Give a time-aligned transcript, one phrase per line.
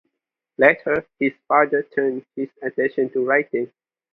[0.57, 3.71] Later, his father turned his attention to writing.